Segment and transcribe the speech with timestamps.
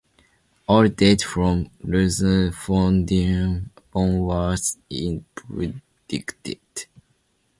[0.67, 6.57] All data from rutherfordium onwards is predicted.